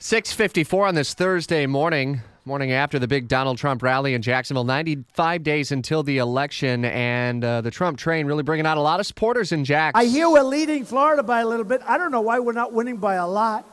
654 0.00 0.86
on 0.86 0.94
this 0.94 1.12
Thursday 1.12 1.66
morning, 1.66 2.20
morning 2.44 2.70
after 2.70 3.00
the 3.00 3.08
big 3.08 3.26
Donald 3.26 3.58
Trump 3.58 3.82
rally 3.82 4.14
in 4.14 4.22
Jacksonville. 4.22 4.62
95 4.62 5.42
days 5.42 5.72
until 5.72 6.04
the 6.04 6.18
election, 6.18 6.84
and 6.84 7.44
uh, 7.44 7.60
the 7.62 7.72
Trump 7.72 7.98
train 7.98 8.24
really 8.24 8.44
bringing 8.44 8.64
out 8.64 8.76
a 8.76 8.80
lot 8.80 9.00
of 9.00 9.06
supporters 9.06 9.50
in 9.50 9.64
Jacks. 9.64 9.98
I 9.98 10.04
hear 10.04 10.30
we're 10.30 10.44
leading 10.44 10.84
Florida 10.84 11.24
by 11.24 11.40
a 11.40 11.48
little 11.48 11.64
bit. 11.64 11.82
I 11.84 11.98
don't 11.98 12.12
know 12.12 12.20
why 12.20 12.38
we're 12.38 12.52
not 12.52 12.72
winning 12.72 12.98
by 12.98 13.16
a 13.16 13.26
lot. 13.26 13.66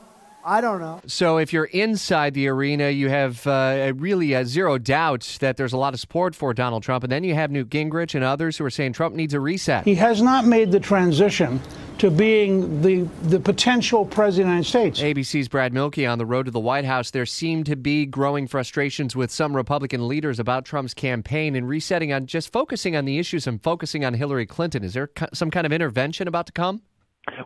I 0.44 0.60
don't 0.60 0.80
know. 0.80 1.00
So 1.06 1.38
if 1.38 1.52
you're 1.52 1.66
inside 1.66 2.34
the 2.34 2.48
arena, 2.48 2.90
you 2.90 3.08
have 3.08 3.46
uh, 3.46 3.92
really 3.94 4.34
uh, 4.34 4.42
zero 4.42 4.78
doubt 4.78 5.36
that 5.40 5.56
there's 5.56 5.74
a 5.74 5.78
lot 5.78 5.94
of 5.94 6.00
support 6.00 6.34
for 6.34 6.52
Donald 6.52 6.82
Trump. 6.82 7.04
And 7.04 7.12
then 7.12 7.22
you 7.22 7.34
have 7.34 7.52
Newt 7.52 7.68
Gingrich 7.68 8.16
and 8.16 8.24
others 8.24 8.56
who 8.56 8.64
are 8.64 8.70
saying 8.70 8.94
Trump 8.94 9.14
needs 9.14 9.32
a 9.32 9.38
reset. 9.38 9.84
He 9.84 9.94
has 9.94 10.20
not 10.22 10.44
made 10.44 10.72
the 10.72 10.80
transition 10.80 11.60
to 11.98 12.10
being 12.10 12.82
the 12.82 13.02
the 13.22 13.40
potential 13.40 14.04
president 14.04 14.58
of 14.58 14.64
the 14.64 14.78
United 14.78 14.94
States. 14.94 15.00
ABC's 15.00 15.48
Brad 15.48 15.72
Mielke 15.72 16.06
on 16.06 16.18
the 16.18 16.26
road 16.26 16.44
to 16.44 16.50
the 16.50 16.60
White 16.60 16.84
House. 16.84 17.10
There 17.10 17.26
seem 17.26 17.64
to 17.64 17.76
be 17.76 18.06
growing 18.06 18.46
frustrations 18.46 19.16
with 19.16 19.30
some 19.30 19.56
Republican 19.56 20.06
leaders 20.06 20.38
about 20.38 20.64
Trump's 20.64 20.94
campaign 20.94 21.56
and 21.56 21.68
resetting 21.68 22.12
on 22.12 22.26
just 22.26 22.52
focusing 22.52 22.96
on 22.96 23.04
the 23.04 23.18
issues 23.18 23.46
and 23.46 23.62
focusing 23.62 24.04
on 24.04 24.14
Hillary 24.14 24.46
Clinton. 24.46 24.84
Is 24.84 24.94
there 24.94 25.10
some 25.32 25.50
kind 25.50 25.66
of 25.66 25.72
intervention 25.72 26.28
about 26.28 26.46
to 26.46 26.52
come? 26.52 26.82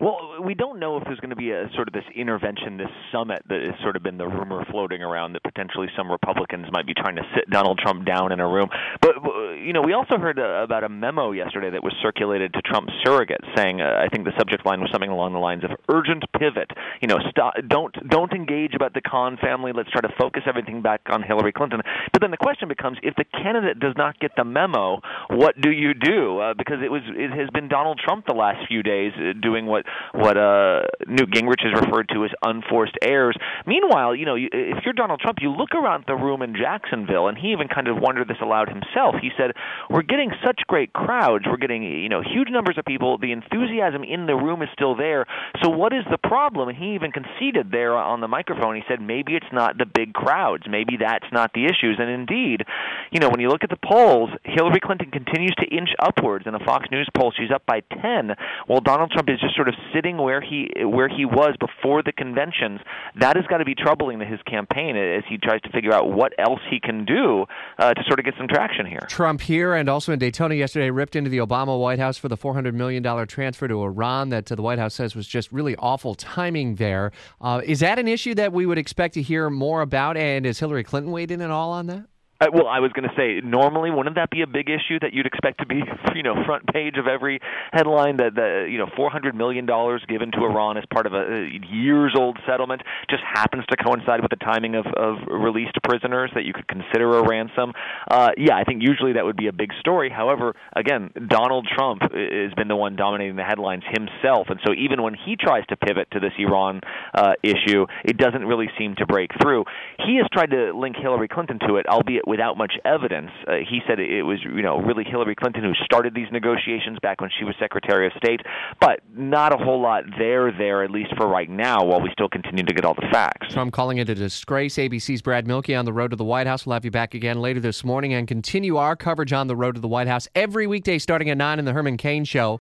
Well, 0.00 0.42
we 0.44 0.54
don't 0.54 0.78
know 0.78 0.96
if 0.96 1.04
there's 1.04 1.20
going 1.20 1.30
to 1.30 1.36
be 1.36 1.52
a 1.52 1.70
sort 1.74 1.88
of 1.88 1.94
this 1.94 2.04
intervention, 2.14 2.76
this 2.76 2.90
summit 3.12 3.42
that 3.48 3.60
has 3.62 3.74
sort 3.82 3.96
of 3.96 4.02
been 4.02 4.18
the 4.18 4.26
rumor 4.26 4.64
floating 4.70 5.02
around 5.02 5.32
that 5.32 5.42
potentially 5.42 5.88
some 5.96 6.10
Republicans 6.10 6.66
might 6.70 6.86
be 6.86 6.94
trying 6.94 7.16
to 7.16 7.22
sit 7.34 7.48
Donald 7.50 7.78
Trump 7.78 8.04
down 8.04 8.32
in 8.32 8.40
a 8.40 8.48
room. 8.48 8.68
But 9.00 9.14
you 9.60 9.72
know, 9.72 9.82
we 9.82 9.92
also 9.92 10.18
heard 10.18 10.38
uh, 10.38 10.62
about 10.62 10.84
a 10.84 10.88
memo 10.88 11.32
yesterday 11.32 11.70
that 11.70 11.82
was 11.82 11.92
circulated 12.02 12.52
to 12.54 12.62
Trump's 12.62 12.92
surrogate, 13.04 13.40
saying 13.56 13.80
uh, 13.80 14.00
I 14.02 14.08
think 14.08 14.24
the 14.24 14.32
subject 14.38 14.64
line 14.64 14.80
was 14.80 14.90
something 14.90 15.10
along 15.10 15.32
the 15.32 15.38
lines 15.38 15.64
of 15.64 15.70
"urgent 15.88 16.24
pivot." 16.38 16.70
You 17.00 17.08
know, 17.08 17.18
stop, 17.30 17.54
don't 17.68 17.94
don't 18.08 18.32
engage 18.32 18.74
about 18.74 18.94
the 18.94 19.00
Khan 19.00 19.38
family. 19.40 19.72
Let's 19.74 19.90
try 19.90 20.00
to 20.00 20.12
focus 20.18 20.42
everything 20.46 20.82
back 20.82 21.02
on 21.10 21.22
Hillary 21.22 21.52
Clinton. 21.52 21.80
But 22.12 22.22
then 22.22 22.30
the 22.30 22.36
question 22.36 22.68
becomes: 22.68 22.98
if 23.02 23.14
the 23.16 23.24
candidate 23.24 23.78
does 23.78 23.94
not 23.96 24.18
get 24.18 24.32
the 24.36 24.44
memo, 24.44 25.00
what 25.28 25.60
do 25.60 25.70
you 25.70 25.94
do? 25.94 26.38
Uh, 26.38 26.54
because 26.54 26.78
it 26.82 26.90
was 26.90 27.02
it 27.06 27.30
has 27.30 27.50
been 27.50 27.68
Donald 27.68 28.00
Trump 28.02 28.26
the 28.26 28.34
last 28.34 28.66
few 28.68 28.82
days 28.82 29.12
uh, 29.16 29.32
doing 29.40 29.66
what 29.66 29.84
what 30.12 30.36
uh, 30.36 30.82
Newt 31.06 31.30
Gingrich 31.30 31.62
has 31.62 31.80
referred 31.80 32.08
to 32.14 32.24
as 32.24 32.30
unforced 32.42 32.96
errors. 33.02 33.36
Meanwhile, 33.66 34.14
you 34.14 34.26
know, 34.26 34.36
if 34.36 34.84
you're 34.84 34.94
Donald 34.94 35.20
Trump, 35.20 35.38
you 35.40 35.50
look 35.50 35.74
around 35.74 36.04
the 36.06 36.14
room 36.14 36.42
in 36.42 36.54
Jacksonville, 36.54 37.28
and 37.28 37.36
he 37.36 37.52
even 37.52 37.68
kind 37.68 37.88
of 37.88 37.96
wondered 37.98 38.28
this 38.28 38.38
aloud 38.40 38.68
himself. 38.68 39.16
He 39.20 39.30
said, 39.36 39.49
"We're 39.88 40.02
getting 40.02 40.32
such 40.44 40.60
great 40.66 40.92
crowds. 40.92 41.44
We're 41.46 41.56
getting 41.56 41.82
you 41.82 42.08
know 42.08 42.22
huge 42.22 42.48
numbers 42.50 42.76
of 42.78 42.84
people. 42.84 43.18
The 43.18 43.32
enthusiasm 43.32 44.04
in 44.04 44.26
the 44.26 44.36
room 44.36 44.62
is 44.62 44.68
still 44.72 44.94
there. 44.94 45.26
So 45.62 45.68
what 45.70 45.92
is 45.92 46.04
the 46.10 46.18
problem?" 46.18 46.68
And 46.68 46.78
he 46.78 46.94
even 46.94 47.12
conceded 47.12 47.70
there 47.70 47.96
on 47.96 48.20
the 48.20 48.28
microphone. 48.28 48.76
He 48.76 48.82
said, 48.88 49.00
"Maybe 49.00 49.34
it's 49.36 49.52
not 49.52 49.78
the 49.78 49.86
big 49.86 50.12
crowds. 50.12 50.64
Maybe 50.68 50.96
that's 50.98 51.30
not 51.32 51.52
the 51.52 51.66
issues." 51.66 51.98
And 51.98 52.10
indeed, 52.10 52.64
you 53.10 53.20
know, 53.20 53.28
when 53.28 53.40
you 53.40 53.48
look 53.48 53.64
at 53.64 53.70
the 53.70 53.78
polls, 53.82 54.30
Hillary 54.44 54.80
Clinton 54.80 55.10
continues 55.10 55.54
to 55.56 55.66
inch 55.66 55.90
upwards. 55.98 56.46
In 56.46 56.54
a 56.54 56.64
Fox 56.64 56.86
News 56.90 57.08
poll, 57.16 57.32
she's 57.36 57.50
up 57.50 57.64
by 57.66 57.80
10, 58.02 58.34
while 58.66 58.80
Donald 58.80 59.10
Trump 59.10 59.28
is 59.28 59.40
just 59.40 59.54
sort 59.54 59.68
of 59.68 59.74
sitting 59.94 60.16
where 60.16 60.40
he 60.40 60.70
where 60.84 61.08
he 61.08 61.24
was 61.24 61.56
before 61.58 62.02
the 62.02 62.12
conventions. 62.12 62.80
That 63.16 63.36
has 63.36 63.46
got 63.46 63.58
to 63.58 63.64
be 63.64 63.74
troubling 63.74 64.18
to 64.20 64.24
his 64.24 64.40
campaign 64.42 64.96
as 64.96 65.24
he 65.28 65.38
tries 65.38 65.60
to 65.62 65.70
figure 65.70 65.92
out 65.92 66.10
what 66.10 66.32
else 66.38 66.60
he 66.70 66.80
can 66.80 67.04
do 67.04 67.46
uh, 67.78 67.94
to 67.94 68.02
sort 68.06 68.18
of 68.18 68.24
get 68.24 68.34
some 68.36 68.48
traction 68.48 68.86
here. 68.86 69.06
Trump 69.08 69.39
here 69.42 69.74
and 69.74 69.88
also 69.88 70.12
in 70.12 70.18
Daytona 70.18 70.54
yesterday 70.54 70.90
ripped 70.90 71.16
into 71.16 71.30
the 71.30 71.38
Obama 71.38 71.78
White 71.78 71.98
House 71.98 72.18
for 72.18 72.28
the 72.28 72.36
$400 72.36 72.74
million 72.74 73.26
transfer 73.26 73.68
to 73.68 73.82
Iran 73.82 74.28
that 74.30 74.50
uh, 74.50 74.54
the 74.54 74.62
White 74.62 74.78
House 74.78 74.94
says 74.94 75.14
was 75.14 75.26
just 75.26 75.50
really 75.52 75.76
awful 75.76 76.14
timing 76.14 76.76
there. 76.76 77.12
Uh, 77.40 77.60
is 77.64 77.80
that 77.80 77.98
an 77.98 78.08
issue 78.08 78.34
that 78.34 78.52
we 78.52 78.66
would 78.66 78.78
expect 78.78 79.14
to 79.14 79.22
hear 79.22 79.50
more 79.50 79.82
about? 79.82 80.16
And 80.16 80.44
has 80.44 80.58
Hillary 80.58 80.84
Clinton 80.84 81.12
weighed 81.12 81.30
in 81.30 81.40
at 81.40 81.50
all 81.50 81.72
on 81.72 81.86
that? 81.86 82.06
Uh, 82.40 82.46
well, 82.54 82.66
I 82.66 82.80
was 82.80 82.90
going 82.92 83.06
to 83.06 83.14
say, 83.14 83.44
normally, 83.44 83.90
wouldn't 83.90 84.16
that 84.16 84.30
be 84.30 84.40
a 84.40 84.46
big 84.46 84.70
issue 84.70 84.98
that 85.00 85.12
you'd 85.12 85.26
expect 85.26 85.58
to 85.60 85.66
be, 85.66 85.82
you 86.14 86.22
know, 86.22 86.42
front 86.46 86.66
page 86.72 86.96
of 86.96 87.06
every 87.06 87.38
headline? 87.70 88.16
That 88.16 88.34
the, 88.34 88.66
you 88.70 88.78
know, 88.78 88.88
four 88.96 89.10
hundred 89.10 89.34
million 89.34 89.66
dollars 89.66 90.02
given 90.08 90.32
to 90.32 90.38
Iran 90.44 90.78
as 90.78 90.84
part 90.90 91.04
of 91.04 91.12
a 91.12 91.48
years-old 91.68 92.38
settlement 92.46 92.80
just 93.10 93.22
happens 93.22 93.64
to 93.68 93.76
coincide 93.76 94.22
with 94.22 94.30
the 94.30 94.40
timing 94.40 94.74
of, 94.74 94.86
of 94.96 95.18
released 95.28 95.76
prisoners 95.84 96.30
that 96.34 96.44
you 96.44 96.54
could 96.54 96.66
consider 96.66 97.18
a 97.18 97.28
ransom. 97.28 97.74
Uh, 98.10 98.30
yeah, 98.38 98.56
I 98.56 98.64
think 98.64 98.82
usually 98.82 99.12
that 99.14 99.24
would 99.26 99.36
be 99.36 99.48
a 99.48 99.52
big 99.52 99.72
story. 99.78 100.08
However, 100.08 100.54
again, 100.74 101.10
Donald 101.28 101.68
Trump 101.68 102.00
has 102.00 102.54
been 102.56 102.68
the 102.68 102.76
one 102.76 102.96
dominating 102.96 103.36
the 103.36 103.44
headlines 103.44 103.82
himself, 103.84 104.48
and 104.48 104.58
so 104.64 104.72
even 104.72 105.02
when 105.02 105.12
he 105.12 105.36
tries 105.36 105.66
to 105.66 105.76
pivot 105.76 106.08
to 106.12 106.20
this 106.20 106.32
Iran 106.38 106.80
uh, 107.12 107.32
issue, 107.42 107.84
it 108.02 108.16
doesn't 108.16 108.46
really 108.46 108.70
seem 108.78 108.94
to 108.96 109.04
break 109.04 109.30
through. 109.42 109.64
He 110.06 110.16
has 110.16 110.26
tried 110.32 110.52
to 110.52 110.72
link 110.72 110.96
Hillary 110.96 111.28
Clinton 111.28 111.58
to 111.68 111.76
it, 111.76 111.86
albeit 111.86 112.29
without 112.30 112.56
much 112.56 112.74
evidence. 112.84 113.30
Uh, 113.48 113.54
he 113.68 113.80
said 113.88 113.98
it 113.98 114.22
was, 114.22 114.38
you 114.44 114.62
know, 114.62 114.78
really 114.78 115.02
Hillary 115.02 115.34
Clinton 115.34 115.64
who 115.64 115.74
started 115.84 116.14
these 116.14 116.28
negotiations 116.30 116.96
back 117.02 117.20
when 117.20 117.28
she 117.36 117.44
was 117.44 117.56
Secretary 117.58 118.06
of 118.06 118.12
State, 118.16 118.40
but 118.80 119.00
not 119.12 119.52
a 119.52 119.56
whole 119.56 119.82
lot 119.82 120.04
there 120.16 120.52
there 120.52 120.84
at 120.84 120.92
least 120.92 121.10
for 121.18 121.26
right 121.26 121.50
now 121.50 121.84
while 121.84 122.00
we 122.00 122.08
still 122.12 122.28
continue 122.28 122.62
to 122.62 122.72
get 122.72 122.84
all 122.84 122.94
the 122.94 123.08
facts. 123.10 123.52
Trump 123.52 123.72
calling 123.72 123.98
it 123.98 124.08
a 124.08 124.14
disgrace. 124.14 124.76
ABC's 124.76 125.22
Brad 125.22 125.48
Mielke 125.48 125.70
on 125.70 125.84
the 125.84 125.92
road 125.92 126.12
to 126.12 126.16
the 126.16 126.24
White 126.24 126.46
House. 126.46 126.64
We'll 126.64 126.74
have 126.74 126.84
you 126.84 126.92
back 126.92 127.14
again 127.14 127.40
later 127.40 127.58
this 127.58 127.82
morning 127.82 128.14
and 128.14 128.28
continue 128.28 128.76
our 128.76 128.94
coverage 128.94 129.32
on 129.32 129.48
the 129.48 129.56
road 129.56 129.74
to 129.74 129.80
the 129.80 129.88
White 129.88 130.06
House 130.06 130.28
every 130.36 130.68
weekday 130.68 130.98
starting 130.98 131.30
at 131.30 131.36
9 131.36 131.58
in 131.58 131.64
the 131.64 131.72
Herman 131.72 131.96
Cain 131.96 132.24
show. 132.24 132.48